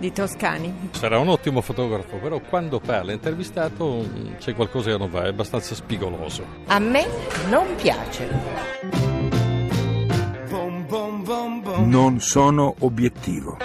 [0.00, 0.88] di Toscani.
[0.92, 5.28] Sarà un ottimo fotografo, però quando parla intervistato mm, c'è qualcosa che non va, è
[5.28, 6.44] abbastanza spigoloso.
[6.66, 7.06] A me
[7.50, 8.28] non piace.
[11.84, 13.58] Non sono obiettivo.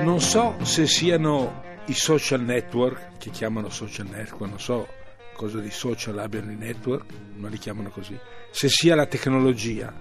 [0.00, 4.88] Non so se siano i social network, che chiamano social network, non so
[5.34, 7.04] cosa di social abbiano i network,
[7.36, 8.18] ma li chiamano così,
[8.50, 9.92] se sia la tecnologia.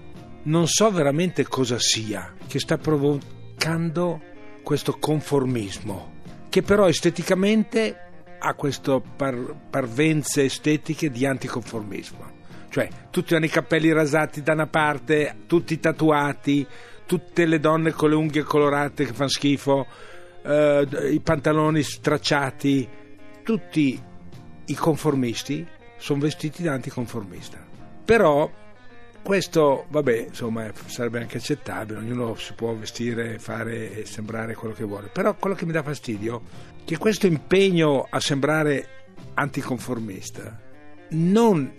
[0.43, 4.21] Non so veramente cosa sia che sta provocando
[4.65, 6.13] questo conformismo,
[6.49, 7.99] che però esteticamente
[8.39, 12.33] ha queste par- parvenze estetiche di anticonformismo.
[12.69, 16.65] Cioè, tutti hanno i capelli rasati da una parte, tutti tatuati,
[17.05, 19.85] tutte le donne con le unghie colorate che fanno schifo,
[20.41, 22.89] eh, i pantaloni stracciati,
[23.43, 24.01] tutti
[24.65, 25.65] i conformisti
[25.97, 27.63] sono vestiti da anticonformista.
[28.03, 28.51] Però
[29.25, 34.83] questo, vabbè, insomma, sarebbe anche accettabile, ognuno si può vestire, fare e sembrare quello che
[34.83, 35.07] vuole.
[35.11, 36.43] Però quello che mi dà fastidio
[36.81, 38.87] è che questo impegno a sembrare
[39.33, 40.61] anticonformista
[41.09, 41.73] non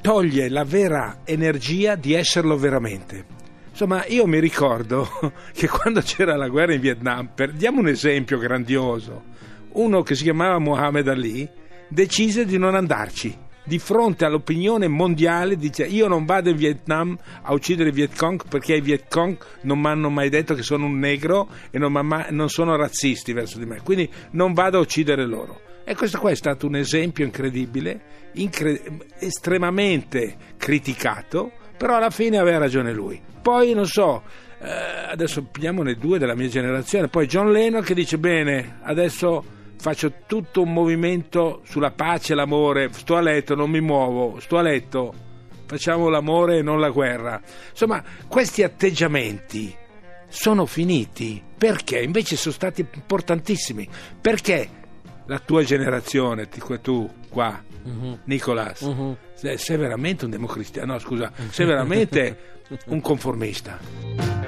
[0.00, 3.24] toglie la vera energia di esserlo veramente.
[3.70, 5.08] Insomma, io mi ricordo
[5.54, 9.22] che quando c'era la guerra in Vietnam, per, diamo un esempio grandioso,
[9.74, 11.48] uno che si chiamava Muhammad Ali
[11.86, 17.52] decise di non andarci di fronte all'opinione mondiale dice io non vado in Vietnam a
[17.52, 20.86] uccidere i Viet Cong perché i Viet Cong non mi hanno mai detto che sono
[20.86, 24.80] un negro e non, mai, non sono razzisti verso di me, quindi non vado a
[24.80, 25.60] uccidere loro.
[25.84, 28.00] E questo qua è stato un esempio incredibile,
[28.32, 28.82] incre-
[29.20, 33.22] estremamente criticato, però alla fine aveva ragione lui.
[33.40, 34.24] Poi non so,
[34.58, 34.68] eh,
[35.12, 40.62] adesso pigliamone due della mia generazione, poi John Lennon che dice bene, adesso faccio tutto
[40.62, 45.12] un movimento sulla pace e l'amore, sto a letto, non mi muovo, sto a letto,
[45.64, 47.40] facciamo l'amore e non la guerra.
[47.70, 49.74] Insomma, questi atteggiamenti
[50.28, 53.88] sono finiti perché invece sono stati importantissimi.
[54.20, 54.68] Perché
[55.26, 56.48] la tua generazione,
[56.80, 58.18] tu qua, uh-huh.
[58.24, 59.16] Nicolas, uh-huh.
[59.34, 64.39] sei veramente un democristiano, no scusa, sei veramente un conformista.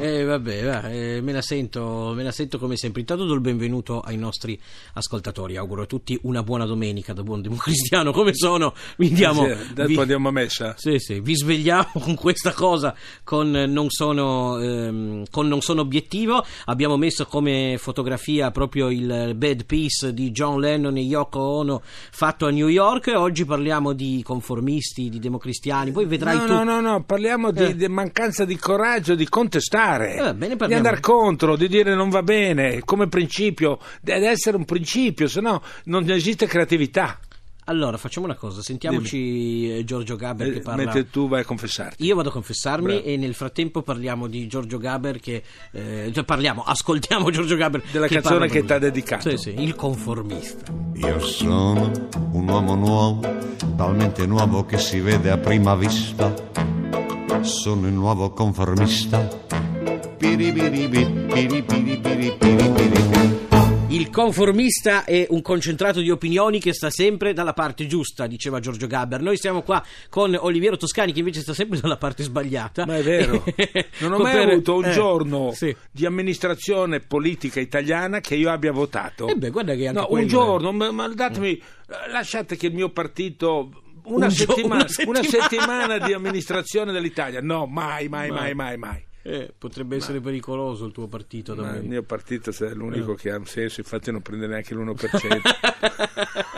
[0.00, 3.02] Eh, vabbè, va, eh, me, la sento, me la sento come sempre.
[3.02, 4.58] Intanto do il benvenuto ai nostri
[4.94, 5.56] ascoltatori.
[5.56, 8.10] Auguro a tutti una buona domenica da buon democristiano.
[8.10, 8.72] Come sono?
[8.96, 10.74] Vi diamo, sì, vi, andiamo a messa.
[10.78, 12.94] Sì, sì, vi svegliamo con questa cosa,
[13.24, 16.44] con non, sono, ehm, con non sono obiettivo.
[16.64, 22.46] Abbiamo messo come fotografia proprio il Bad Peace di John Lennon e Yoko Ono fatto
[22.46, 23.12] a New York.
[23.14, 25.92] Oggi parliamo di conformisti, di democristiani.
[25.92, 26.52] Poi vedrai no, tu.
[26.52, 27.76] No, no, no, parliamo di, eh.
[27.76, 32.10] di mancanza di coraggio di contestare fare, eh, bene, di andare contro, di dire non
[32.10, 37.18] va bene, come principio, deve essere un principio, se no non esiste creatività.
[37.64, 39.84] Allora, facciamo una cosa, sentiamoci Dimmi.
[39.84, 40.82] Giorgio Gaber eh, che parla...
[40.82, 42.04] Mentre tu vai a confessarti.
[42.04, 43.02] Io vado a confessarmi Bravo.
[43.04, 45.42] e nel frattempo parliamo di Giorgio Gaber che...
[45.70, 49.30] Eh, cioè parliamo, ascoltiamo Giorgio Gaber Della che canzone che ti ha dedicato.
[49.30, 50.72] Sì, sì, il conformista.
[50.94, 51.92] Io sono
[52.32, 53.38] un uomo nuovo,
[53.76, 56.34] talmente nuovo che si vede a prima vista.
[57.42, 59.69] Sono il nuovo conformista
[63.88, 68.86] il conformista è un concentrato di opinioni che sta sempre dalla parte giusta, diceva Giorgio
[68.86, 69.22] Gaber.
[69.22, 72.84] Noi siamo qua con Oliviero Toscani che invece sta sempre dalla parte sbagliata.
[72.84, 73.44] Ma è vero.
[74.00, 74.48] Non ho mai per...
[74.48, 75.74] avuto un eh, giorno sì.
[75.90, 79.26] di amministrazione politica italiana che io abbia votato.
[79.26, 80.22] E eh beh, guarda che anche no, quello...
[80.22, 81.60] un giorno, ma, ma datemi,
[82.10, 83.70] lasciate che il mio partito
[84.04, 85.18] una, un settimana, una, settimana.
[85.18, 87.40] una settimana di amministrazione dell'Italia.
[87.40, 89.08] No, mai, mai, mai, mai, mai.
[89.22, 91.54] Eh, potrebbe essere ma, pericoloso il tuo partito.
[91.54, 93.16] Ma il mio partito è l'unico eh.
[93.16, 95.40] che ha un senso, infatti non prende neanche l'1%.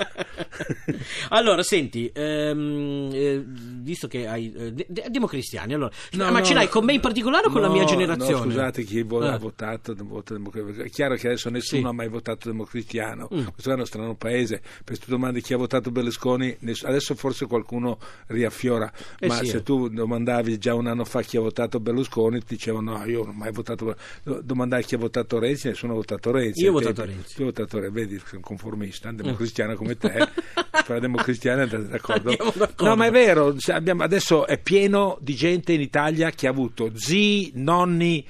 [1.30, 4.52] allora, senti, ehm, eh, visto che hai...
[4.52, 7.60] Eh, de- democristiani, allora, no, ma no, ce l'hai con me in particolare o con
[7.60, 8.32] la mia generazione?
[8.32, 11.86] No, scusate, chi vo- ha votato vota È chiaro che adesso nessuno sì.
[11.86, 13.46] ha mai votato democristiano, mm.
[13.46, 17.46] questo è uno strano paese, per tu domandi chi ha votato Berlusconi, ness- adesso forse
[17.46, 19.62] qualcuno riaffiora, eh ma sì, se eh.
[19.62, 23.34] tu domandavi già un anno fa chi ha votato Berlusconi, ti dicevano no, io non
[23.34, 26.62] ho mai votato, domandai chi ha votato Renzi, nessuno ha votato Renzi.
[26.62, 27.34] Io ho votato Renzi.
[27.38, 30.10] Io ho votato Renzi, vedi, sono conformista, democristiano come te.
[30.82, 32.30] fra democristiani andate d'accordo?
[32.30, 32.84] d'accordo?
[32.84, 36.92] No, ma è vero, abbiamo, adesso è pieno di gente in Italia che ha avuto
[36.94, 38.26] zii, nonni,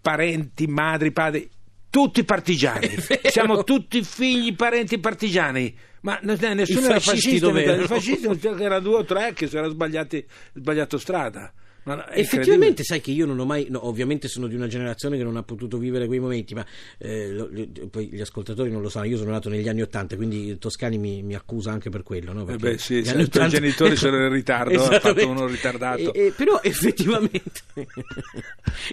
[0.00, 1.48] parenti, madri, padri,
[1.90, 2.90] tutti partigiani.
[3.24, 5.74] Siamo tutti figli, parenti partigiani.
[6.00, 8.28] Ma no, no, nessuno I era fascista, i fascisti
[8.60, 11.50] erano due o tre che si sbagliati, sbagliato strada.
[11.84, 13.66] No, Effettivamente, sai che io non ho mai.
[13.68, 16.64] no, ovviamente sono di una generazione che non ha potuto vivere quei momenti, ma
[16.98, 17.50] eh, lo-
[17.90, 19.06] poi gli ascoltatori non lo sanno.
[19.06, 22.32] Io sono nato negli anni Ottanta, quindi Toscani mi, mi accusa anche per quello.
[22.32, 22.46] No?
[22.48, 26.12] Eh beh, sì, gli anni i 80 genitori sono in ritardo, ha fatto uno ritardato.
[26.14, 27.60] E- e- però effettivamente,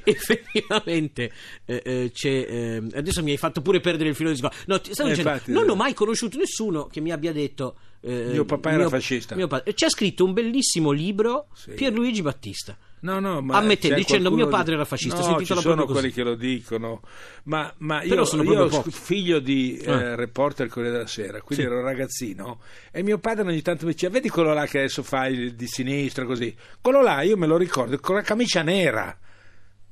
[0.03, 1.31] effettivamente
[1.65, 2.29] eh, eh, c'è.
[2.29, 4.63] eh, adesso mi hai fatto pure perdere il filo di discorso.
[4.67, 5.71] No, ti Eh, infatti, non eh.
[5.71, 7.75] ho mai conosciuto nessuno che mi abbia detto.
[8.01, 9.35] Eh, Mio papà era fascista.
[9.35, 11.71] mio padre- C'è scritto un bellissimo libro Sì.
[11.71, 12.77] Pierluigi Battista.
[13.03, 16.21] No, no, ma Ammettendo, dicendo, qualcuno mio padre era fascista, No, ci sono quelli che
[16.21, 17.01] lo dicono,
[17.45, 20.13] ma, ma io, sono io figlio di eh, Ah.
[20.15, 21.69] reporter Corriere della Sera, quindi Sì.
[21.71, 22.59] ero ragazzino
[22.91, 25.65] e mio padre ogni tanto mi diceva, vedi quello là che adesso fa il di
[25.65, 29.17] sinistra così, quello là io me lo ricordo con la camicia nera.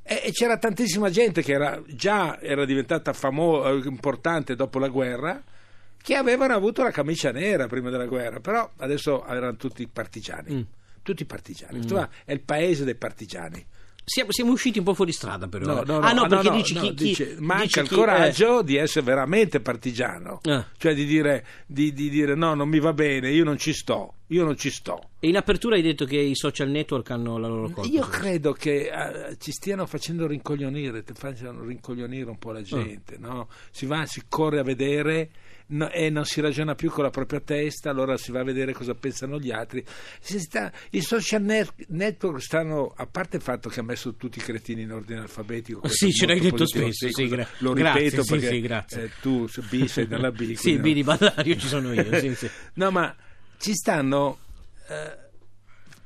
[0.04, 5.44] E, e c'era tantissima gente che era, già era diventata famosa, importante dopo la guerra,
[6.02, 10.54] che avevano avuto la camicia nera prima della guerra, però adesso erano tutti partigiani.
[10.56, 10.62] Mm.
[11.04, 11.86] Tutti partigiani.
[11.88, 13.66] Qua è il paese dei partigiani.
[14.04, 15.66] Siamo, siamo usciti un po' fuori strada, però.
[15.68, 15.86] No, eh.
[15.86, 17.94] no, ah, no, no, perché no, dici no, chi, chi- dice, manca dici il chi-
[17.96, 20.66] coraggio di essere veramente partigiano, Ah.
[20.78, 24.16] cioè di dire, di, di dire no, non mi va bene, io non ci sto,
[24.28, 25.00] io non ci sto.
[25.20, 27.88] eh, e in apertura hai detto che i social network hanno la loro colpa.
[27.92, 32.54] Io credo che eh, ci stiano facendo rincoglionire, ti facciano rincoglionire un po' Ah.
[32.54, 33.48] la gente, no?
[33.70, 35.30] Si va, si corre a vedere
[35.70, 38.74] no, e non si ragiona più con la propria testa, allora si va a vedere
[38.74, 39.84] cosa pensano gli altri.
[40.22, 44.42] Sta- I social net- network stanno, a parte il fatto che ha messo tutti i
[44.42, 48.24] cretini in ordine alfabetico, Sì, ce l'hai detto positivo, spesso, sì, gra- lo grazie, ripeto
[48.24, 49.04] sì, perché sì, grazie.
[49.04, 50.54] eh, tu B sei dalla B.
[50.60, 52.20] Sì, quindi Bini Ballario ci sono io.
[52.20, 52.50] sì, sì.
[52.76, 53.16] No, ma
[53.58, 54.38] ci stanno.
[54.88, 55.18] eh,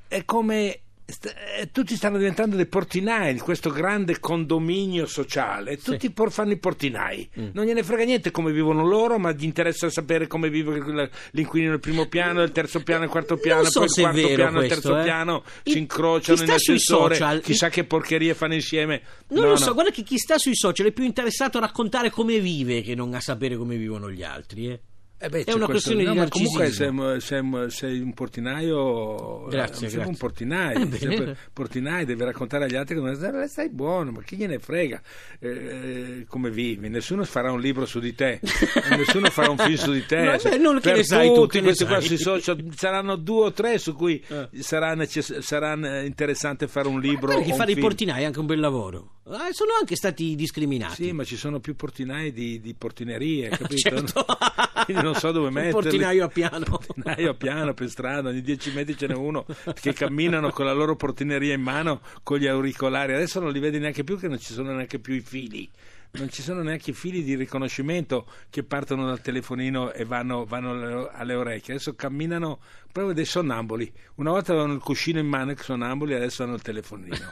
[0.07, 0.79] è come.
[1.05, 5.77] Eh, tutti stanno diventando dei portinai in questo grande condominio sociale.
[5.77, 7.29] Tutti por- fanno i portinai.
[7.39, 7.47] Mm.
[7.53, 11.79] Non gliene frega niente come vivono loro, ma gli interessa sapere come vive l'inquilino il
[11.79, 14.97] primo piano, il terzo piano, il quarto piano, so poi il quarto piano, il terzo
[14.99, 15.03] eh.
[15.03, 15.43] piano.
[15.63, 17.15] I- si incrociano chi in ascensore.
[17.15, 19.01] social- Chissà che porcherie fanno insieme.
[19.29, 19.57] Non No, lo no.
[19.57, 22.95] so, guarda che chi sta sui social è più interessato a raccontare come vive che
[22.95, 24.69] non a sapere come vivono gli altri.
[24.69, 24.79] Eh.
[25.25, 29.87] Eh beh, È una questo- questione di no, comunque sei, sei- sei un portinaio Grazie,
[29.87, 30.11] eh, sei grazie.
[30.11, 30.79] un portinaio
[31.23, 35.01] Eh, portinaio devi raccontare agli altri come stai, stai buono ma chi gliene frega
[35.39, 38.39] eh, eh, come vivi nessuno farà un libro su di te
[38.97, 41.57] nessuno farà un film su di te No, Cioè, non che per tu, tutti che
[41.59, 44.49] ne questi qua sui social saranno due o tre su cui Eh.
[44.61, 47.87] sarà, necess- sarà eh, interessante fare un libro che un fare i film.
[47.87, 49.11] portinai è anche un bel lavoro.
[49.25, 51.05] Eh, sono anche stati discriminati.
[51.05, 53.77] sì, ma ci sono più portinai di, di portinerie, capito?
[53.77, 54.25] Certo.
[54.83, 55.71] Quindi non so dove metterli.
[55.71, 56.65] portinaio a piano.
[56.65, 59.45] portinaio a piano per strada, ogni 10 metri ce n'è uno
[59.79, 63.13] che camminano con la loro portineria in mano con gli auricolari.
[63.13, 65.69] Adesso non li vedi neanche più, che non ci sono neanche più i fili.
[66.11, 71.09] Non ci sono neanche i fili di riconoscimento che partono dal telefonino e vanno, vanno
[71.11, 71.75] alle, orecchie.
[71.75, 72.59] Adesso camminano
[72.91, 73.91] proprio dei sonnambuli.
[74.15, 77.31] Una volta avevano il cuscino in mano, i sonnambuli, adesso hanno il telefonino.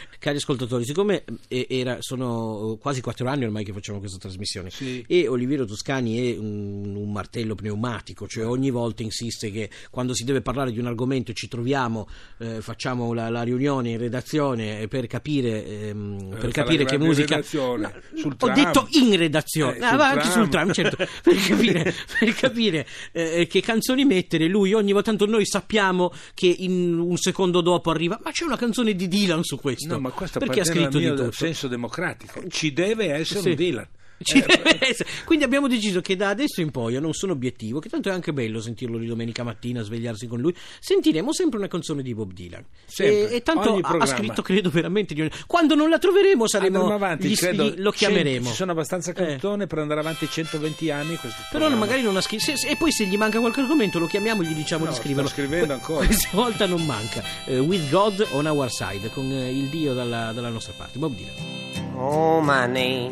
[0.21, 5.03] Cari ascoltatori, siccome eh, era- sono quasi quattro anni ormai che facciamo questa trasmissione Sì.
[5.07, 10.23] e Oliviero Toscani è un, un martello pneumatico, cioè ogni volta insiste che quando si
[10.23, 12.07] deve parlare di un argomento ci troviamo,
[12.37, 17.37] eh, facciamo la, la riunione in redazione per capire, ehm, Eh, per capire che musica...
[17.37, 18.53] redazione, sul Ho tram.
[18.53, 22.87] detto in redazione, Eh, Ah, sul va anche sul tram, certo, per capire, per capire,
[23.11, 24.47] eh, che canzoni mettere.
[24.47, 28.55] Lui ogni volta, tanto noi sappiamo che in un secondo dopo arriva, ma c'è una
[28.57, 29.97] canzone di Dylan su questo.
[29.99, 31.31] No, ma questo perché ha scritto di tutto.
[31.31, 32.41] senso democratico.
[32.47, 33.49] Ci deve essere Sì.
[33.49, 33.87] un Dylan.
[34.23, 35.09] Ci Eh, deve essere.
[35.25, 38.11] Quindi abbiamo deciso che da adesso in poi io non sono obiettivo, che tanto è
[38.11, 40.53] anche bello sentirlo di domenica mattina, svegliarsi con lui.
[40.79, 42.63] Sentiremo sempre una canzone di Bob Dylan.
[42.85, 45.29] Sempre, e, e tanto ha, scritto, credo veramente di.
[45.47, 48.49] Quando non la troveremo saremo Andremo avanti, gli- credo, gli- lo cent- chiameremo.
[48.49, 49.13] Ci sono abbastanza Eh.
[49.13, 51.15] canzoni per andare avanti 120 anni.
[51.15, 51.75] Però programma.
[51.75, 52.43] magari non ha scritto.
[52.43, 54.91] se- se- E poi se gli manca qualche argomento lo chiamiamo e gli diciamo No,
[54.91, 55.27] di scriverlo.
[55.29, 56.05] sto scrivendo ancora.
[56.05, 57.23] Questa volta non manca.
[57.45, 60.97] Eh, with God on our side, con eh, il Dio dalla, dalla nostra parte.
[60.99, 61.59] Bob Dylan.
[61.95, 63.11] Oh, my name,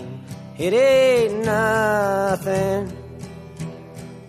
[0.60, 2.92] it ain't nothing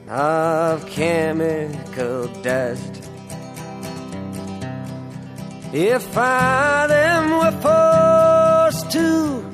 [0.09, 3.09] of chemical dust.
[5.73, 7.57] If I them were
[8.71, 9.51] forced to,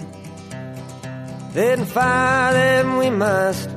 [1.54, 3.70] then fire them we must.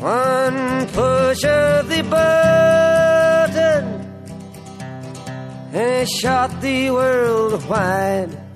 [0.00, 3.84] One push of the button,
[5.72, 8.49] and it shot the world wide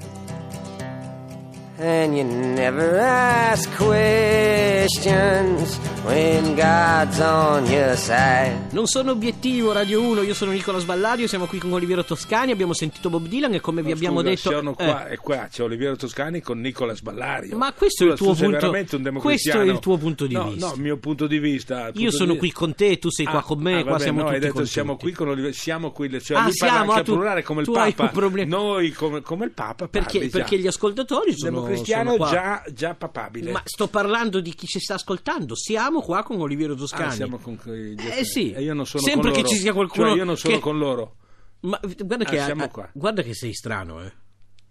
[1.79, 8.67] and you never ask questions when God's on your side.
[8.73, 12.75] Non sono obiettivo Radio 1, io sono Nicola Sballario, siamo qui con Oliviero Toscani, abbiamo
[12.75, 14.51] sentito Bob Dylan e come vi No, abbiamo scusa, detto...
[14.51, 17.57] sono qua, eh, e qua c'è Oliviero Toscani con Nicola Sballario.
[17.57, 20.35] Ma questo è il Scusa, tuo punto- veramente un questo è il tuo punto di
[20.35, 20.67] No, vista.
[20.69, 21.89] No, il mio punto di vista.
[21.89, 23.83] il Io punto sono di- qui con te, tu sei qua Ah, con me, ah,
[23.83, 24.73] qua vabbè, siamo no, hai tutti detto contenti.
[24.73, 27.13] siamo qui con Oliviero, siamo qui, cioè Ah, lui parla siamo, anche ah, a tu-
[27.13, 28.03] plurale come il tu hai Papa.
[28.11, 28.57] un problema.
[28.57, 32.31] Noi come, come il Papa Perché, parli perché gli ascoltatori sono, democristiano sono qua.
[32.31, 33.51] già, già papabile.
[33.53, 35.55] Ma sto parlando di chi ci sta ascoltando.
[35.57, 37.05] Siamo qua con Oliviero Toscani.
[37.07, 39.55] Ah, siamo con quei- Eh sì, E io non sono sempre con che loro.
[39.55, 41.17] ci sia qualcuno Cioè, io non sono che- con loro.
[41.61, 42.91] Ma guarda Ah, che, siamo ah, qua.
[42.93, 44.13] guarda che sei strano, eh.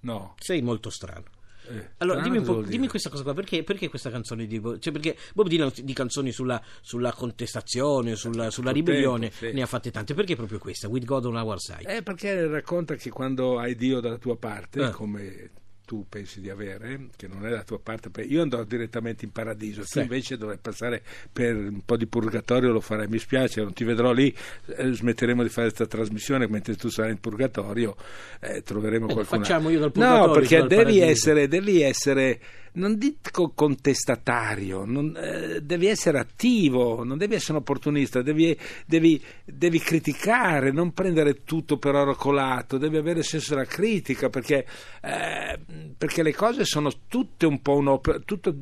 [0.01, 0.35] No.
[0.39, 1.23] Sei molto strano.
[1.69, 4.79] Eh, Allora, dimmi, un po', dimmi questa cosa qua, perché, perché questa canzone di Bob?
[4.79, 9.53] Cioè, perché Bob Dylan di canzoni sulla, sulla contestazione, sulla, sulla ribellione, tempo, sì.
[9.53, 10.13] ne ha fatte tante.
[10.13, 10.89] Perché proprio questa?
[10.89, 11.83] With God on our side.
[11.95, 14.89] Eh, perché racconta che quando hai Dio dalla tua parte, Eh.
[14.91, 15.51] come
[15.85, 19.83] tu pensi di avere, che non è la tua parte, io andrò direttamente in paradiso,
[19.83, 19.93] Sì.
[19.93, 23.83] tu invece dovrai passare per un po' di purgatorio, lo farai, mi spiace, non ti
[23.83, 24.33] vedrò lì,
[24.77, 27.95] eh, smetteremo di fare questa trasmissione, mentre tu sarai in purgatorio,
[28.39, 29.41] eh, troveremo Eh, qualcuno.
[29.41, 32.39] facciamo io dal purgatorio, No, perché devi essere, devi essere,
[32.73, 39.21] non dico contestatario, non, eh, devi essere attivo, non devi essere un opportunista, devi, devi-
[39.45, 44.65] devi criticare, non prendere tutto per oro colato, devi avere senso della critica, perché,
[45.01, 45.59] eh,
[45.97, 48.55] perché le cose sono tutte un po' un'opera, tutto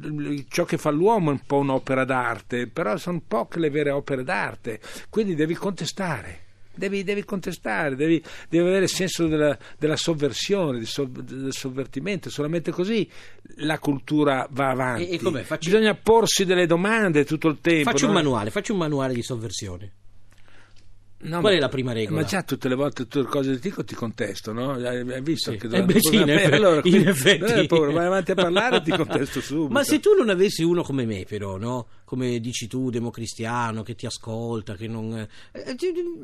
[0.49, 4.23] ciò che fa l'uomo è un po' un'opera d'arte, però sono poche le vere opere
[4.23, 6.49] d'arte, quindi devi contestare.
[6.73, 12.29] Devi, devi contestare, devi, devi avere il senso della, della sovversione, del, sol- del sovvertimento,
[12.29, 13.07] solamente così
[13.57, 15.09] la cultura va avanti.
[15.09, 15.41] E- e com'è?
[15.43, 17.89] Facci- Bisogna porsi delle domande tutto il tempo.
[17.91, 19.91] Facci un manuale, facci un manuale di sovversione.
[21.23, 22.21] No, Qual ma- è la prima regola?
[22.21, 24.71] Ma già tutte le volte tutte le cose che dico ti contesto, no?
[24.71, 25.57] Hai visto Sì.
[25.57, 27.67] che Eh beh, sì, in effetti- allora, in effetti.
[27.67, 29.71] paura, vai avanti a parlare e ti contesto subito.
[29.71, 31.85] Ma se tu non avessi uno come me, però, no?
[32.11, 35.17] Come dici tu, democristiano, che ti ascolta, che non.
[35.17, 35.75] eh, eh,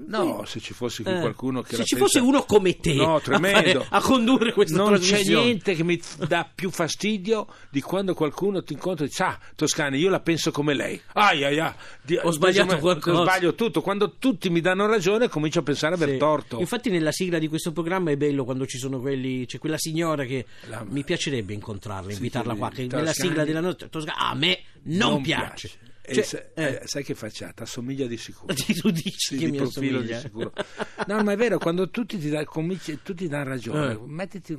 [0.07, 3.15] No, se ci fosse eh, qualcuno che Se ci pensa- fosse uno come te No,
[3.15, 3.83] a, tremendo.
[3.83, 8.63] fare- a condurre questa non c'è niente che mi dà più fastidio di quando qualcuno
[8.63, 12.19] ti incontra e dice ah Toscani io la penso come lei ai ai ai Di-
[12.21, 15.95] Ho sbagliato come- qualcosa." sbaglio tutto quando tutti mi danno ragione comincio a pensare a
[15.97, 16.17] aver Sì.
[16.17, 19.45] torto Infatti, nella sigla di questo programma è bello quando ci sono quelli.
[19.45, 22.69] C'è quella signora che La- mi piacerebbe incontrarla, invitarla sì, qua.
[22.71, 23.87] Che nella sigla della notte.
[23.89, 25.69] Toscani, a me non, piace.
[26.09, 27.63] E Cioè, se- eh, eh, sai che facciata?
[27.63, 28.53] Assomiglia di sicuro.
[28.79, 30.15] tu dici Sì, che di mi profilo assomiglia.
[30.15, 30.53] di sicuro.
[31.07, 33.99] No, ma è vero, quando tutti ti, dà- cominci- tutti danno ragione, Eh.
[34.05, 34.57] mettiti,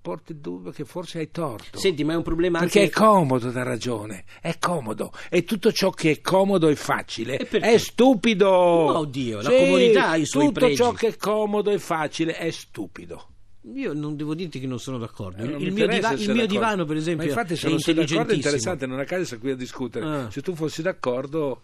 [0.00, 1.78] porti il dubbio che forse hai torto.
[1.78, 2.90] Senti, ma è un problema Perché anche.
[2.90, 5.12] è comodo dar ragione, è comodo.
[5.30, 8.48] E tutto ciò che è comodo e facile E è stupido.
[8.86, 10.76] Ma oddio, la comodità ha i suoi Tutto pregi.
[10.76, 13.32] ciò che è comodo e facile è stupido.
[13.74, 15.42] Io non devo dirti che non sono d'accordo.
[15.42, 17.68] Eh, il non il mi mio, diva- il mio divano, per esempio, Ma infatti, se
[17.68, 20.04] non sei d'accordo è interessante, non a caso sei qui a discutere.
[20.06, 20.30] Ah.
[20.30, 21.60] Se tu fossi d'accordo,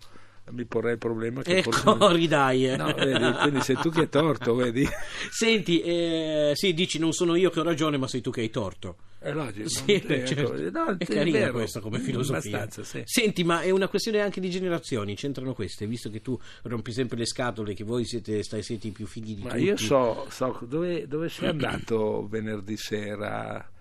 [0.50, 2.14] mi porrei il problema che Ecco, forse.
[2.14, 2.68] ridai.
[2.68, 2.76] eh.
[2.76, 4.86] No, vedi, quindi sei tu che hai torto, vedi?
[5.30, 8.50] Senti, eh, sì, dici non sono io che ho ragione, ma sei tu che hai
[8.50, 8.96] torto.
[9.24, 9.68] È logico.
[9.70, 10.70] Sì, Eh, beh, certo.
[10.70, 11.52] no, è è carina vero.
[11.52, 12.58] questa come filosofia.
[12.58, 13.02] Abbastanza, sì.
[13.06, 17.16] Senti, ma è una questione anche di generazioni, c'entrano queste, visto che tu rompi sempre
[17.16, 19.62] le scatole, che voi siete, stai, siete i più fighi di Ma tutti.
[19.62, 23.72] io so, so dove, dove sei andato venerdì sera eh,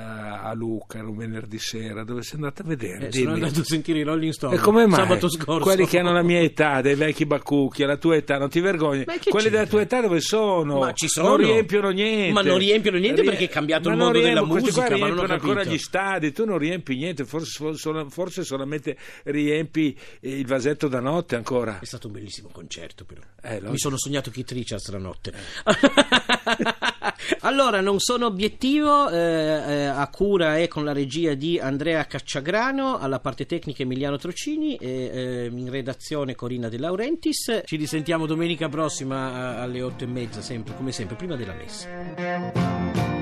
[0.00, 3.08] a Luca, era un venerdì sera, dove sei andato a vedere?
[3.08, 4.98] Eh, sono andato a sentire i Rolling Stones E come mai?
[5.00, 5.60] sabato scorso.
[5.64, 9.04] Quelli che hanno la mia età, dei vecchi bacucchi, alla tua età, non ti vergogni?
[9.04, 9.20] Quelli
[9.50, 9.66] della c'entra?
[9.66, 10.78] tua età dove sono?
[10.80, 11.28] Ma ci sono.
[11.28, 12.32] Non riempiono niente.
[12.32, 14.82] Ma non riempiono niente Rie- perché è cambiato Ma il mondo della riempiono, questi qua
[14.82, 17.74] musica, ma non riempiono ancora gli stadi, tu non riempi niente, forse,
[18.08, 21.78] forse solamente riempi eh, il vasetto da notte ancora.
[21.78, 23.20] È stato un bellissimo concerto, però.
[23.42, 23.88] Eh, Mi so.
[23.88, 25.32] sono sognato Keith Richards la notte.
[27.40, 32.98] allora, non sono obiettivo, eh, eh, a cura è con la regia di Andrea Cacciagrano,
[32.98, 37.62] alla parte tecnica Emiliano Trocini, e, eh, in redazione Corina De Laurentiis.
[37.64, 43.13] Ci risentiamo domenica prossima eh, alle otto e mezza, sempre, come sempre, prima della messa.